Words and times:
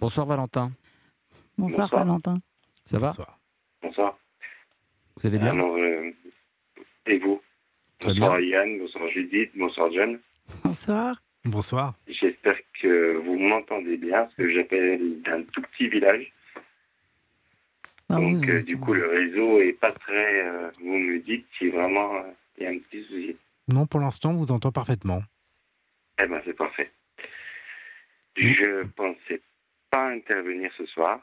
Bonsoir 0.00 0.26
Valentin. 0.26 0.72
Bonsoir, 1.56 1.88
Bonsoir. 1.88 2.04
Valentin. 2.04 2.34
Ça 2.86 2.98
va 2.98 3.08
Bonsoir. 3.08 3.38
Bonsoir. 3.82 4.18
Vous 5.16 5.26
allez 5.26 5.38
bien 5.38 5.52
Alors, 5.52 5.76
euh, 5.76 6.10
et 7.06 7.18
vous 7.18 7.42
Très 7.98 8.12
Bonsoir 8.14 8.40
Yann, 8.40 8.78
bonsoir 8.78 9.08
Judith, 9.08 9.50
bonsoir 9.56 9.90
John. 9.92 10.20
Bonsoir. 10.64 11.22
Bonsoir. 11.44 11.94
J'espère 12.06 12.56
que 12.80 13.16
vous 13.24 13.36
m'entendez 13.38 13.96
bien, 13.96 14.22
parce 14.24 14.34
que 14.34 14.50
j'appelle 14.52 15.20
d'un 15.22 15.42
tout 15.44 15.62
petit 15.62 15.88
village. 15.88 16.32
Ah, 18.10 18.16
Donc, 18.16 18.36
vous- 18.44 18.50
euh, 18.50 18.62
du 18.62 18.78
coup, 18.78 18.94
le 18.94 19.08
réseau 19.08 19.60
est 19.60 19.72
pas 19.72 19.92
très. 19.92 20.42
euh, 20.46 20.70
vous 20.80 20.96
me 20.96 21.18
dites 21.18 21.46
si 21.58 21.68
vraiment 21.68 22.14
euh, 22.16 22.22
il 22.56 22.62
y 22.62 22.66
a 22.66 22.70
un 22.70 22.78
petit 22.78 23.02
souci. 23.04 23.36
Non, 23.68 23.86
pour 23.86 24.00
l'instant, 24.00 24.30
on 24.30 24.34
vous 24.34 24.52
entend 24.52 24.70
parfaitement. 24.72 25.22
Eh 26.22 26.26
ben, 26.26 26.40
c'est 26.44 26.54
parfait. 26.56 26.90
Je 28.36 28.84
pensais 28.94 29.42
pas 29.90 30.08
intervenir 30.08 30.70
ce 30.76 30.86
soir. 30.86 31.20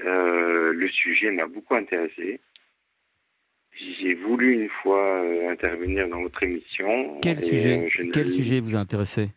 Euh, 0.00 0.72
le 0.72 0.88
sujet 0.88 1.30
m'a 1.30 1.46
beaucoup 1.46 1.74
intéressé. 1.74 2.40
J'ai 4.00 4.14
voulu 4.14 4.54
une 4.54 4.68
fois 4.82 5.22
euh, 5.22 5.50
intervenir 5.50 6.08
dans 6.08 6.22
votre 6.22 6.42
émission. 6.42 7.20
Quel 7.22 7.38
et, 7.38 7.40
sujet 7.40 7.88
euh, 7.98 8.10
Quel 8.12 8.30
sujet 8.30 8.60
vous 8.60 8.76
a 8.76 8.78
intéressé? 8.78 9.28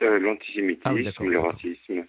L'antisémitisme, 0.00 0.82
Ah 0.84 0.92
oui, 0.92 1.08
le 1.26 1.38
racisme, 1.38 2.04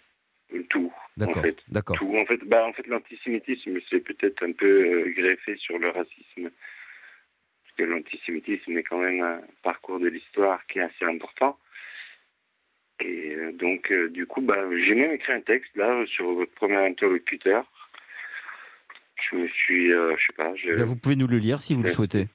tout. 0.70 0.92
D'accord, 1.16 1.38
En 1.38 1.42
fait, 1.42 1.58
d'accord. 1.70 1.96
tout. 1.96 2.18
En 2.18 2.26
fait, 2.26 2.44
bah, 2.46 2.66
en 2.66 2.74
fait 2.74 2.86
l'antisémitisme, 2.88 3.80
c'est 3.90 4.02
peut-être 4.02 4.44
un 4.44 4.52
peu 4.52 5.06
greffé 5.16 5.56
sur 5.56 5.80
le 5.80 5.90
racisme. 5.90 6.50
Parce 6.50 7.76
que 7.78 7.84
l'antisémitisme 7.84 8.78
est 8.78 8.84
quand 8.84 9.00
même 9.00 9.22
un 9.22 9.42
parcours 9.64 10.00
de 10.00 10.10
l'histoire 10.10 10.66
qui 10.68 10.80
est 10.80 10.84
assez 10.84 11.06
important. 11.06 11.58
Et 13.00 13.36
euh, 13.36 13.52
donc, 13.54 13.92
euh, 13.92 14.10
du 14.10 14.26
coup, 14.26 14.42
bah, 14.42 14.56
j'ai 14.86 14.96
même 14.96 15.12
écrit 15.12 15.34
un 15.34 15.42
texte 15.42 15.76
là 15.76 16.04
sur 16.08 16.34
votre 16.34 16.52
premier 16.54 16.78
interlocuteur. 16.78 17.66
Je 19.32 19.36
me 19.38 19.48
suis, 19.48 19.92
euh, 19.94 20.16
je 20.18 20.26
sais 20.28 20.34
pas, 20.34 20.56
je, 20.56 20.76
Bien, 20.76 20.86
vous 20.86 20.96
pouvez 20.96 21.16
nous 21.16 21.28
le 21.28 21.38
lire 21.38 21.60
si 21.62 21.74
vous 21.76 21.84
le 21.84 21.90
souhaitez. 21.90 22.28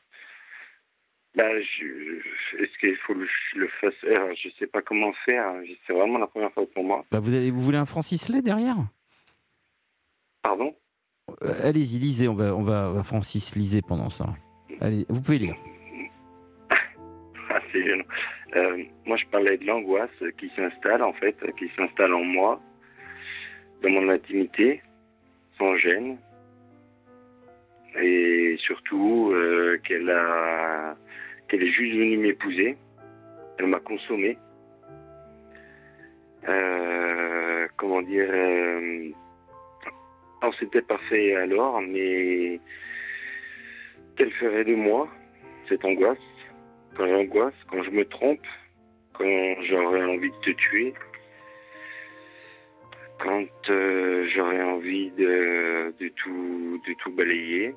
bah, 1.35 1.49
est-ce 1.59 2.79
qu'il 2.79 2.97
faut 3.07 3.15
que 3.15 3.25
je 3.27 3.59
le 3.59 3.69
fasse 3.81 3.95
euh, 4.05 4.35
Je 4.43 4.49
sais 4.59 4.67
pas 4.67 4.83
comment 4.83 5.13
faire. 5.25 5.47
hein. 5.47 5.63
C'est 5.87 5.93
vraiment 5.93 6.19
la 6.19 6.27
première 6.27 6.53
fois 6.53 6.65
pour 6.73 6.85
moi. 6.85 7.05
Bah, 7.11 7.19
vous, 7.21 7.33
avez- 7.35 7.51
vous 7.51 7.61
voulez 7.61 7.79
un 7.79 7.87
Francis 7.87 8.29
Lay 8.29 8.43
derrière? 8.43 8.77
Pardon? 10.43 10.75
Euh, 11.43 11.69
Allez-y, 11.69 11.99
lisez, 11.99 12.29
on 12.29 12.35
va, 12.35 12.55
on 12.55 12.63
va, 12.63 12.91
on 12.91 12.95
va 12.95 13.03
Francis 13.03 13.55
lisez 13.57 13.81
pendant 13.81 14.11
ça. 14.11 14.27
Allez, 14.81 15.07
vous 15.09 15.23
pouvez 15.23 15.39
lire. 15.39 15.55
Ah, 17.55 17.61
c'est 17.71 17.85
gênant. 17.85 18.05
Euh, 18.55 18.85
moi, 19.07 19.17
je 19.17 19.25
parlais 19.27 19.57
de 19.57 19.67
l'angoisse 19.67 20.11
qui 20.39 20.51
s'installe, 20.55 21.03
en 21.03 21.13
fait, 21.15 21.37
qui 21.59 21.71
s'installe 21.77 22.13
en 22.13 22.25
moi, 22.25 22.61
dans 23.83 23.91
mon 23.91 24.09
intimité, 24.11 24.83
sans 25.59 25.77
gêne. 25.77 26.19
Et 28.01 28.57
surtout, 28.59 29.33
euh, 29.33 29.79
qu'elle 29.85 30.11
a, 30.11 30.97
qu'elle 31.49 31.63
est 31.63 31.73
juste 31.73 31.95
venue 31.95 32.19
m'épouser. 32.19 32.77
Elle 33.59 33.67
m'a 33.67 33.81
consommé. 33.81 34.37
Euh, 36.49 37.69
comment 37.77 38.03
dire, 38.03 38.29
euh, 38.29 39.11
alors 40.41 40.55
c'était 40.59 40.83
parfait 40.83 41.37
alors, 41.37 41.81
mais 41.81 42.59
qu'elle 44.17 44.33
ferait 44.33 44.65
de 44.65 44.75
moi 44.75 45.09
cette 45.69 45.85
angoisse? 45.85 46.19
Quand 46.97 47.07
j'angoisse, 47.07 47.55
quand 47.71 47.83
je 47.83 47.91
me 47.91 48.05
trompe, 48.05 48.47
quand 49.15 49.63
j'aurais 49.63 50.05
envie 50.05 50.31
de 50.31 50.41
te 50.43 50.51
tuer, 50.51 50.95
quand 53.23 53.71
euh, 53.71 54.27
j'aurais 54.35 54.63
envie 54.63 55.11
de, 55.13 55.95
de, 55.99 56.09
tout, 56.09 56.81
de 56.87 56.95
tout 56.95 57.13
balayer. 57.13 57.75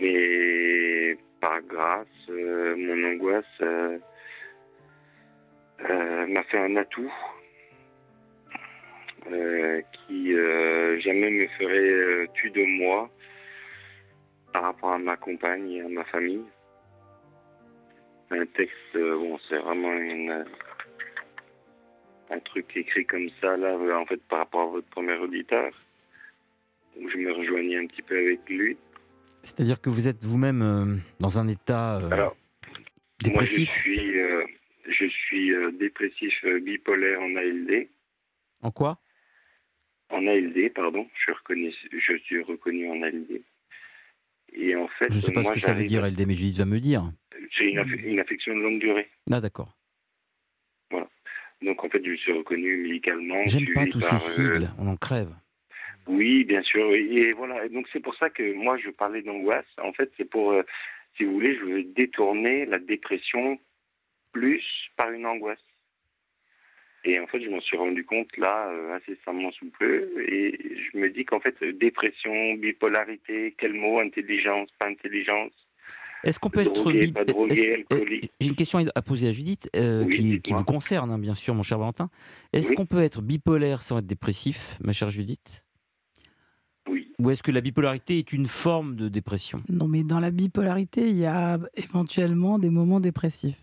Mais 0.00 1.16
par 1.40 1.60
grâce, 1.62 2.06
euh, 2.30 2.76
mon 2.76 3.12
angoisse 3.12 3.44
euh, 3.60 3.98
m'a 6.28 6.42
fait 6.44 6.58
un 6.58 6.76
atout 6.76 7.12
qui 10.06 10.34
jamais 11.00 11.30
me 11.30 11.46
ferait 11.56 12.28
tuer 12.34 12.50
de 12.50 12.64
moi 12.64 13.08
par 14.52 14.64
rapport 14.64 14.92
à 14.92 14.98
ma 14.98 15.16
compagne 15.16 15.70
et 15.70 15.80
à 15.80 15.88
ma 15.88 16.04
famille 16.04 16.44
un 18.32 18.46
texte, 18.46 18.96
euh, 18.96 19.16
bon, 19.16 19.38
c'est 19.48 19.58
vraiment 19.58 19.92
une, 19.92 20.44
un 22.30 22.40
truc 22.40 22.66
écrit 22.76 23.04
comme 23.04 23.28
ça, 23.40 23.56
là, 23.56 23.68
euh, 23.68 23.96
en 23.96 24.06
fait, 24.06 24.22
par 24.28 24.40
rapport 24.40 24.62
à 24.62 24.70
votre 24.72 24.88
premier 24.88 25.16
auditeur, 25.16 25.70
où 26.96 27.08
je 27.08 27.16
me 27.18 27.32
rejoignais 27.32 27.78
un 27.78 27.86
petit 27.86 28.02
peu 28.02 28.16
avec 28.16 28.40
lui. 28.48 28.76
C'est-à-dire 29.42 29.80
que 29.80 29.90
vous 29.90 30.08
êtes 30.08 30.24
vous-même 30.24 30.62
euh, 30.62 30.96
dans 31.20 31.38
un 31.38 31.48
état 31.48 31.98
euh, 31.98 32.10
Alors, 32.10 32.36
dépressif 33.22 33.68
moi, 33.68 33.76
je 33.76 33.80
suis, 33.80 34.20
euh, 34.20 34.44
je 34.88 35.06
suis 35.06 35.52
euh, 35.52 35.70
dépressif 35.72 36.34
euh, 36.44 36.60
bipolaire 36.60 37.20
en 37.20 37.34
ALD. 37.36 37.88
En 38.62 38.70
quoi? 38.70 38.98
En 40.10 40.26
ALD, 40.26 40.72
pardon, 40.74 41.08
je 41.14 41.20
suis 41.22 41.32
reconnu, 41.32 41.74
je 41.92 42.16
suis 42.18 42.42
reconnu 42.42 42.88
en 42.90 43.02
ALD. 43.02 43.42
Et 44.54 44.76
en 44.76 44.88
fait, 44.88 45.06
Je 45.10 45.16
ne 45.16 45.20
sais 45.20 45.32
pas 45.32 45.42
moi, 45.42 45.50
ce 45.50 45.60
que 45.60 45.60
ça 45.66 45.72
veut 45.72 45.84
dire, 45.84 46.04
à- 46.04 46.08
LD, 46.10 46.26
mais 46.26 46.34
Judith 46.34 46.56
va 46.58 46.64
me 46.66 46.78
dire. 46.80 47.10
C'est 47.56 47.64
une, 47.64 47.78
aff- 47.78 48.04
une 48.04 48.20
affection 48.20 48.54
de 48.56 48.60
longue 48.60 48.78
durée. 48.80 49.08
Ah, 49.30 49.40
d'accord. 49.40 49.76
Donc, 51.62 51.84
en 51.84 51.88
fait, 51.88 52.04
je 52.04 52.16
suis 52.16 52.32
reconnu 52.32 52.76
médicalement. 52.78 53.40
J'aime 53.46 53.66
pas 53.72 53.86
tous 53.86 54.00
par, 54.00 54.18
ces 54.18 54.40
euh, 54.42 54.54
sigles, 54.54 54.70
on 54.78 54.88
en 54.88 54.96
crève. 54.96 55.32
Oui, 56.08 56.42
bien 56.42 56.60
sûr. 56.62 56.92
Et 56.92 57.30
voilà. 57.36 57.68
Donc 57.68 57.86
c'est 57.92 58.00
pour 58.00 58.16
ça 58.16 58.28
que 58.30 58.52
moi 58.54 58.76
je 58.78 58.90
parlais 58.90 59.22
d'angoisse. 59.22 59.64
En 59.80 59.92
fait, 59.92 60.10
c'est 60.16 60.24
pour, 60.28 60.50
euh, 60.50 60.62
si 61.16 61.22
vous 61.24 61.34
voulez, 61.34 61.54
je 61.56 61.64
veux 61.64 61.84
détourner 61.84 62.66
la 62.66 62.80
dépression 62.80 63.60
plus 64.32 64.64
par 64.96 65.12
une 65.12 65.24
angoisse. 65.26 65.60
Et 67.04 67.18
en 67.18 67.26
fait, 67.26 67.42
je 67.42 67.48
m'en 67.50 67.60
suis 67.60 67.76
rendu 67.76 68.04
compte 68.04 68.28
là, 68.36 68.68
euh, 68.70 68.96
incessamment 68.96 69.50
sous 69.52 69.66
peu. 69.78 70.08
Et 70.28 70.76
je 70.92 70.98
me 70.98 71.10
dis 71.10 71.24
qu'en 71.24 71.40
fait, 71.40 71.56
dépression, 71.78 72.54
bipolarité, 72.54 73.54
quel 73.58 73.74
mot, 73.74 73.98
intelligence, 73.98 74.68
pas 74.78 74.86
intelligence. 74.88 75.50
Est-ce 76.22 76.38
qu'on 76.38 76.50
peut 76.50 76.60
être 76.60 76.72
Drogué, 76.72 77.10
pas 77.10 77.24
drogué, 77.24 77.54
est-ce- 77.54 77.76
alcoolique. 77.94 78.30
J'ai 78.40 78.48
une 78.48 78.54
question 78.54 78.78
à 78.94 79.02
poser 79.02 79.26
à 79.28 79.32
Judith 79.32 79.68
euh, 79.74 80.04
Oui, 80.04 80.10
qui, 80.16 80.40
qui 80.40 80.52
vous 80.52 80.62
concerne, 80.62 81.10
hein, 81.10 81.18
bien 81.18 81.34
sûr, 81.34 81.52
mon 81.56 81.64
cher 81.64 81.78
Valentin. 81.78 82.08
Est-ce 82.52 82.68
Oui. 82.68 82.74
qu'on 82.76 82.86
peut 82.86 83.02
être 83.02 83.20
bipolaire 83.20 83.82
sans 83.82 83.98
être 83.98 84.06
dépressif, 84.06 84.78
ma 84.84 84.92
chère 84.92 85.10
Judith? 85.10 85.64
Oui. 86.88 87.12
Ou 87.18 87.30
est-ce 87.30 87.42
que 87.42 87.50
la 87.50 87.60
bipolarité 87.60 88.18
est 88.18 88.32
une 88.32 88.46
forme 88.46 88.94
de 88.94 89.08
dépression? 89.08 89.64
Non, 89.68 89.88
mais 89.88 90.04
dans 90.04 90.20
la 90.20 90.30
bipolarité, 90.30 91.08
il 91.08 91.18
y 91.18 91.26
a 91.26 91.58
éventuellement 91.74 92.60
des 92.60 92.70
moments 92.70 93.00
dépressifs. 93.00 93.58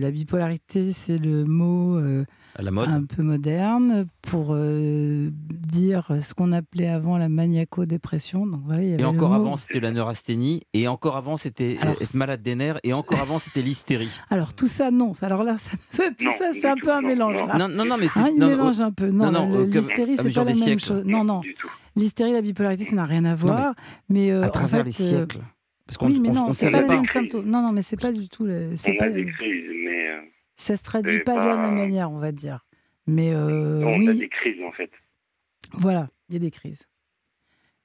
La 0.00 0.10
bipolarité, 0.10 0.92
c'est 0.92 1.18
le 1.18 1.44
mot 1.44 1.96
euh, 1.96 2.24
À 2.56 2.62
la 2.62 2.70
mode 2.70 2.88
un 2.88 3.04
peu 3.04 3.22
moderne 3.22 4.06
pour 4.22 4.48
euh, 4.52 5.30
dire 5.32 6.08
ce 6.20 6.34
qu'on 6.34 6.52
appelait 6.52 6.88
avant 6.88 7.16
la 7.18 7.28
maniaco-dépression. 7.28 8.46
Donc 8.46 8.60
voilà, 8.64 8.82
il 8.82 8.88
y 8.90 8.94
avait 8.94 9.02
Et 9.02 9.06
encore 9.06 9.30
mot- 9.30 9.34
avant, 9.36 9.56
c'était 9.56 9.80
la 9.80 9.90
neurasthénie. 9.90 10.62
Et 10.74 10.88
encore 10.88 11.16
avant, 11.16 11.36
c'était 11.36 11.76
Alors, 11.80 11.94
euh, 11.94 12.02
être 12.02 12.14
malade 12.14 12.42
des 12.42 12.54
nerfs. 12.54 12.78
Et 12.84 12.92
encore 12.92 13.20
avant, 13.20 13.38
c'était 13.38 13.62
l'hystérie. 13.62 14.10
Alors 14.30 14.54
tout 14.54 14.66
ça, 14.68 14.90
non. 14.90 15.12
Alors 15.22 15.42
là, 15.44 15.56
ça- 15.58 15.76
ça- 15.90 16.04
tout 16.18 16.24
Non, 16.24 16.30
ça, 16.38 16.44
c'est 16.52 16.68
un 16.68 16.74
tout, 16.74 16.86
peu 16.86 16.92
un 16.92 17.02
non, 17.02 17.08
mélange. 17.08 17.36
non. 17.58 17.68
Non, 17.68 17.96
mais 17.98 18.08
c'est. 18.08 18.20
Hein, 18.20 18.28
il 18.32 18.38
non, 18.38 18.46
mélange 18.48 18.80
un 18.80 18.92
peu. 18.92 19.08
Non, 19.10 19.30
non, 19.30 19.64
l'hystérie, 19.64 20.16
c'est 20.16 20.30
pas 20.32 20.40
la 20.40 20.44
même 20.46 20.54
siècles. 20.54 20.84
chose. 20.84 21.04
Non, 21.04 21.24
non. 21.24 21.42
L'hystérie 21.96 22.32
la 22.32 22.42
bipolarité, 22.42 22.84
ça 22.84 22.94
n'a 22.96 23.04
rien 23.06 23.24
à 23.24 23.34
voir. 23.34 23.74
Mais, 24.08 24.30
euh, 24.30 24.42
à 24.42 24.46
en 24.46 24.50
travers 24.50 24.80
fait, 24.80 24.84
les 24.86 24.92
siècles. 24.92 25.40
Parce 25.86 25.96
qu'on 25.96 26.08
oui, 26.08 26.20
mais 26.20 26.28
on- 26.28 26.34
non, 26.34 26.46
on 26.48 26.52
c'est 26.52 26.70
pas 26.70 26.82
les 26.82 26.86
mêmes 26.86 27.06
symptômes. 27.06 27.46
Non, 27.46 27.62
non, 27.62 27.72
mais 27.72 27.80
c'est 27.80 27.96
pas 27.98 28.12
du 28.12 28.28
tout. 28.28 28.44
le- 28.44 28.72
C'est 28.76 28.92
On 28.92 28.96
pas. 28.98 29.06
a 29.06 29.08
des 29.08 29.24
crises, 29.24 29.64
mais 29.70 29.77
Ça 30.58 30.76
se 30.76 30.82
traduit 30.82 31.14
C'est 31.14 31.24
pas, 31.24 31.40
de 31.42 31.48
la 31.48 31.56
même 31.56 31.76
manière, 31.76 32.10
on 32.10 32.18
va 32.18 32.32
dire. 32.32 32.66
Mais 33.06 33.32
euh, 33.32 33.82
on 33.84 33.98
oui, 33.98 34.08
a 34.10 34.12
des 34.14 34.28
crises 34.28 34.62
en 34.62 34.72
fait. 34.72 34.90
voilà, 35.72 36.10
il 36.28 36.34
y 36.34 36.36
a 36.36 36.40
des 36.40 36.50
crises. 36.50 36.82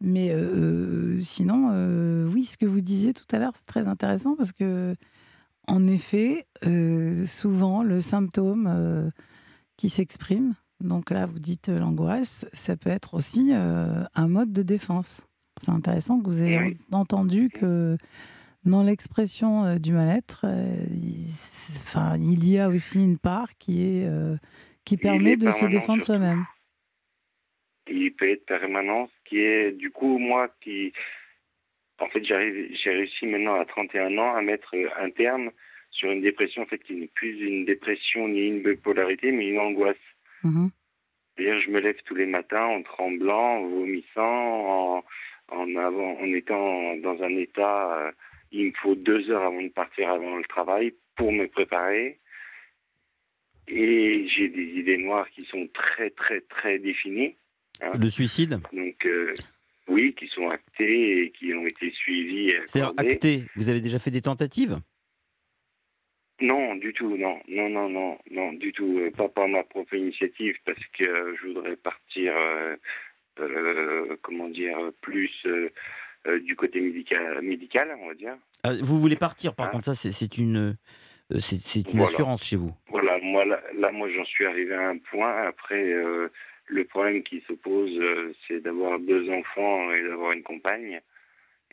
Mais 0.01 0.31
euh, 0.31 1.21
sinon, 1.21 1.69
euh, 1.71 2.27
oui, 2.27 2.43
ce 2.43 2.57
que 2.57 2.65
vous 2.65 2.81
disiez 2.81 3.13
tout 3.13 3.23
à 3.31 3.39
l'heure, 3.39 3.53
c'est 3.55 3.65
très 3.65 3.87
intéressant 3.87 4.35
parce 4.35 4.51
que, 4.51 4.95
en 5.67 5.85
effet, 5.85 6.45
euh, 6.65 7.25
souvent, 7.25 7.83
le 7.83 8.01
symptôme 8.01 8.67
euh, 8.67 9.09
qui 9.77 9.87
s'exprime, 9.87 10.55
donc 10.81 11.09
là, 11.09 11.25
vous 11.25 11.39
dites 11.39 11.69
euh, 11.69 11.79
l'angoisse, 11.79 12.45
ça 12.51 12.75
peut 12.75 12.89
être 12.89 13.13
aussi 13.13 13.51
euh, 13.53 14.03
un 14.15 14.27
mode 14.27 14.51
de 14.51 14.61
défense. 14.61 15.25
C'est 15.61 15.71
intéressant 15.71 16.19
que 16.19 16.25
vous 16.25 16.43
ayez 16.43 16.59
Oui. 16.59 16.77
entendu 16.91 17.47
que 17.49 17.97
dans 18.65 18.83
l'expression 18.83 19.65
euh, 19.65 19.77
du 19.77 19.91
mal-être, 19.91 20.45
euh, 20.45 20.85
il, 20.91 21.25
enfin, 21.83 22.17
il 22.17 22.49
y 22.49 22.59
a 22.59 22.69
aussi 22.69 23.03
une 23.03 23.19
part 23.19 23.49
qui 23.57 23.83
est 23.83 24.07
euh, 24.07 24.35
qui 24.85 24.97
permet 24.97 25.37
de 25.37 25.51
se 25.51 25.65
défendre 25.65 26.03
soi-même. 26.03 26.45
il 27.87 28.13
peut 28.13 28.29
être 28.29 28.45
permanent, 28.45 29.07
ce 29.07 29.29
qui 29.29 29.39
est 29.39 29.71
du 29.71 29.91
coup 29.91 30.17
moi 30.17 30.49
qui 30.61 30.93
en 31.99 32.09
fait 32.09 32.23
j'ai 32.25 32.91
réussi 32.91 33.25
maintenant 33.25 33.59
à 33.59 33.65
31 33.65 34.17
ans 34.17 34.35
à 34.35 34.41
mettre 34.41 34.75
un 34.99 35.09
terme 35.09 35.51
sur 35.93 36.11
une 36.11 36.21
dépression, 36.21 36.63
en 36.63 36.65
fait, 36.65 36.79
qui 36.79 36.95
n'est 36.95 37.07
plus 37.07 37.39
une 37.39 37.65
dépression 37.65 38.27
ni 38.27 38.47
une 38.47 38.63
bipolarité, 38.63 39.31
mais 39.31 39.47
une 39.47 39.59
angoisse. 39.59 39.95
Mhm. 40.43 40.69
C'est-à-dire, 41.35 41.61
je 41.61 41.69
me 41.69 41.79
lève 41.79 41.95
tous 42.05 42.15
les 42.15 42.25
matins 42.25 42.65
en 42.65 42.83
tremblant, 42.83 43.57
en 43.57 43.67
vomissant, 43.67 44.21
en, 44.21 45.03
en, 45.49 45.75
avant, 45.75 46.19
en 46.19 46.33
étant 46.33 46.95
dans 46.97 47.21
un 47.23 47.35
état. 47.37 48.11
Il 48.53 48.67
me 48.67 48.71
faut 48.81 48.95
deux 48.95 49.29
heures 49.29 49.43
avant 49.43 49.61
de 49.61 49.69
partir 49.69 50.09
avant 50.09 50.37
le 50.37 50.43
travail 50.45 50.93
pour 51.15 51.31
me 51.31 51.47
préparer. 51.47 52.19
Et 53.67 54.27
j'ai 54.27 54.47
des 54.49 54.79
idées 54.79 54.97
noires 54.97 55.29
qui 55.31 55.43
sont 55.45 55.67
très, 55.73 56.09
très, 56.11 56.41
très 56.41 56.79
définies. 56.79 57.35
Le 57.81 58.07
suicide 58.07 58.61
Donc, 58.71 59.05
euh, 59.05 59.33
oui, 59.87 60.13
qui 60.13 60.27
sont 60.27 60.47
actées 60.49 61.23
et 61.23 61.31
qui 61.31 61.53
ont 61.53 61.65
été 61.65 61.91
suivies. 61.91 62.53
C'est-à-dire 62.65 62.89
accordées. 62.89 63.11
acté. 63.11 63.43
Vous 63.55 63.69
avez 63.69 63.81
déjà 63.81 63.99
fait 63.99 64.11
des 64.11 64.21
tentatives? 64.21 64.77
Non, 66.41 66.75
du 66.75 66.93
tout, 66.93 67.15
non, 67.15 67.39
non, 67.47 67.69
non, 67.69 67.89
non, 67.89 68.17
non, 68.31 68.53
du 68.53 68.73
tout. 68.73 68.99
Euh, 68.99 69.11
Pas 69.11 69.29
par 69.29 69.47
ma 69.47 69.63
propre 69.63 69.93
initiative, 69.93 70.55
parce 70.65 70.85
que 70.97 71.07
euh, 71.07 71.35
je 71.39 71.47
voudrais 71.47 71.75
partir, 71.77 72.35
euh, 72.35 72.75
euh, 73.39 74.17
comment 74.21 74.49
dire, 74.49 74.77
plus 75.01 75.31
euh, 76.27 76.31
euh, 76.31 76.39
du 76.39 76.55
côté 76.55 76.79
médical, 76.81 77.41
médical, 77.41 77.95
on 78.01 78.07
va 78.07 78.13
dire. 78.13 78.35
Ah, 78.63 78.71
Vous 78.81 78.99
voulez 78.99 79.15
partir, 79.15 79.55
par 79.55 79.67
Ah. 79.67 79.71
contre, 79.71 79.85
ça, 79.85 79.95
c'est- 79.95 80.37
une, 80.37 80.75
euh, 81.31 81.39
c'est 81.39 81.81
une 81.91 81.97
Voilà. 81.99 82.03
assurance 82.13 82.43
chez 82.43 82.55
vous. 82.55 82.71
Voilà, 82.89 83.19
moi 83.21 83.45
là, 83.45 83.61
là, 83.77 83.91
moi 83.91 84.07
j'en 84.09 84.25
suis 84.25 84.45
arrivé 84.45 84.73
à 84.73 84.89
un 84.89 84.97
point. 84.97 85.47
Après, 85.47 85.81
euh, 85.83 86.29
le 86.67 86.85
problème 86.85 87.23
qui 87.23 87.41
se 87.47 87.53
pose, 87.53 87.91
euh, 87.99 88.33
c'est 88.47 88.61
d'avoir 88.61 88.99
deux 88.99 89.29
enfants 89.29 89.91
et 89.91 90.01
d'avoir 90.03 90.31
une 90.31 90.43
compagne 90.43 91.01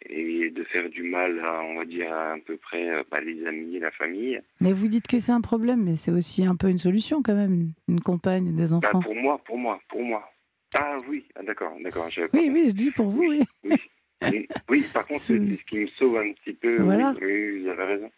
et 0.09 0.51
de 0.51 0.65
faire 0.65 0.89
du 0.89 1.03
mal 1.03 1.39
à, 1.41 1.63
on 1.63 1.75
va 1.77 1.85
dire, 1.85 2.11
à, 2.13 2.33
à 2.33 2.39
peu 2.39 2.57
près 2.57 2.89
euh, 2.89 3.03
bah, 3.11 3.21
les 3.21 3.45
amis, 3.47 3.79
la 3.79 3.91
famille. 3.91 4.41
Mais 4.61 4.73
vous 4.73 4.89
dites 4.89 5.07
que 5.07 5.19
c'est 5.21 5.33
un 5.33 5.43
problème, 5.43 5.85
mais 5.85 5.97
c'est 5.97 6.11
aussi 6.11 6.45
un 6.47 6.57
peu 6.57 6.69
une 6.71 6.79
solution 6.79 7.23
quand 7.23 7.35
même, 7.35 7.73
une, 7.87 8.01
compagne, 8.01 8.57
des 8.57 8.71
Bah, 8.71 8.79
enfants. 8.79 9.01
pour 9.03 9.15
moi, 9.15 9.39
pour 9.45 9.59
moi, 9.59 9.81
pour 9.89 10.03
moi. 10.03 10.29
Ah 10.75 10.99
oui, 11.09 11.27
ah, 11.35 11.43
d'accord, 11.43 11.73
d'accord. 11.83 12.09
Oui, 12.33 12.49
oui, 12.51 12.67
je 12.71 12.75
dis 12.75 12.91
pour 12.93 13.11
vous, 13.11 13.25
oui. 13.29 13.43
Oui, 13.65 13.77
oui, 14.23 14.49
oui, 14.69 14.85
par 14.93 15.07
contre, 15.07 15.21
C'est- 15.21 15.55
ce 15.55 15.65
qui 15.65 15.79
me 15.79 15.87
sauve 15.89 16.17
un 16.19 16.33
petit 16.33 16.53
peu. 16.55 16.79
oui, 16.79 16.85
Voilà. 16.85 17.15
Oui, 17.21 17.61
vous 17.63 17.69
avez 17.69 17.85
raison. 17.85 18.11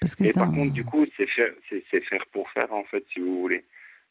Parce 0.00 0.14
que 0.14 0.24
Mais 0.24 0.30
ça. 0.32 0.40
par 0.40 0.52
contre, 0.52 0.72
du 0.72 0.84
coup, 0.84 1.04
c'est 1.16 1.26
faire, 1.28 1.52
c'est 1.68 2.00
faire 2.04 2.24
pour 2.32 2.48
faire, 2.50 2.72
en 2.72 2.84
fait, 2.84 3.04
si 3.12 3.20
vous 3.20 3.40
voulez. 3.40 3.64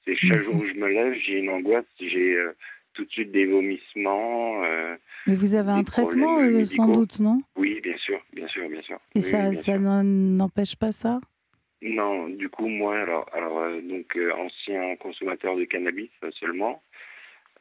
C'est 0.05 0.15
chaque 0.15 0.37
Mhm. 0.39 0.43
jour 0.43 0.55
où 0.55 0.65
je 0.65 0.73
me 0.73 0.87
lève, 0.87 1.13
j'ai 1.13 1.39
une 1.39 1.49
angoisse, 1.49 1.85
j'ai 1.99 2.35
euh, 2.35 2.55
tout 2.93 3.05
de 3.05 3.09
suite 3.11 3.31
des 3.31 3.45
vomissements. 3.47 4.63
euh, 4.63 4.95
Mais 5.27 5.35
vous 5.35 5.55
avez 5.55 5.71
un 5.71 5.83
traitement, 5.83 6.39
euh, 6.39 6.63
sans 6.65 6.87
doute, 6.87 7.19
non? 7.19 7.41
Oui, 7.55 7.79
bien 7.81 7.97
sûr, 7.97 8.23
bien 8.33 8.47
sûr, 8.47 8.69
bien 8.69 8.81
sûr. 8.83 8.99
Et 9.15 9.19
Oui, 9.19 9.23
ça, 9.23 9.53
ça 9.53 9.77
n'empêche 9.77 10.75
pas 10.75 10.91
ça? 10.91 11.19
Non, 11.81 12.27
du 12.29 12.49
coup, 12.49 12.67
moi, 12.67 12.97
alors, 12.99 13.29
alors 13.33 13.59
euh, 13.59 13.81
donc, 13.81 14.17
ancien 14.37 14.95
consommateur 14.97 15.55
de 15.55 15.65
cannabis 15.65 16.09
seulement, 16.39 16.83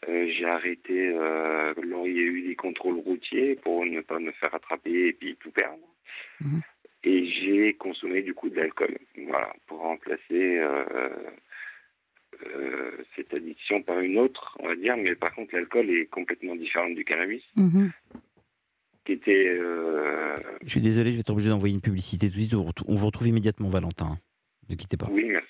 euh, 0.09 0.27
j'ai 0.37 0.45
arrêté 0.47 1.09
euh, 1.15 1.75
lors 1.83 2.07
il 2.09 2.17
y 2.17 2.21
a 2.21 2.23
eu 2.23 2.43
des 2.49 2.57
contrôles 2.57 2.99
routiers 2.99 3.57
pour 3.57 3.85
ne 3.85 4.01
pas 4.01 4.19
me 4.19 4.33
faire 4.33 4.55
attraper 4.55 5.09
et 5.09 5.13
puis 5.13 5.37
tout 5.39 5.51
perdre. 5.53 5.85
Mhm. 6.41 6.63
Et 7.05 7.27
j'ai 7.31 7.75
consommé 7.75 8.23
du 8.23 8.35
coup 8.35 8.49
de 8.49 8.57
l'alcool, 8.57 8.97
voilà, 9.27 9.53
pour 9.67 9.79
remplacer 9.79 10.59
euh, 10.59 11.09
euh, 12.55 12.91
cette 13.17 13.33
addiction 13.35 13.83
par 13.83 14.01
une 14.01 14.19
autre, 14.19 14.57
on 14.61 14.69
va 14.69 14.77
dire. 14.77 14.97
Mais 14.97 15.15
par 15.15 15.35
contre, 15.35 15.55
l'alcool 15.55 15.91
est 15.91 16.07
complètement 16.07 16.57
différent 16.57 16.91
du 16.91 17.05
cannabis, 17.05 17.43
Mhm. 17.57 17.91
qui 19.05 19.13
était 19.13 19.49
euh, 19.49 20.37
Je 20.63 20.71
suis 20.71 20.81
désolé, 20.81 21.11
je 21.11 21.17
vais 21.17 21.21
être 21.21 21.31
obligé 21.31 21.51
d'envoyer 21.51 21.75
une 21.75 21.81
publicité 21.81 22.29
tout 22.29 22.35
de 22.37 22.41
suite. 22.41 22.55
On 22.55 22.95
vous 22.97 23.07
retrouve 23.07 23.29
immédiatement, 23.29 23.69
Valentin. 23.69 24.19
Ne 24.69 24.75
quittez 24.75 24.97
pas. 24.99 25.09
oui, 25.11 25.25
merci. 25.29 25.48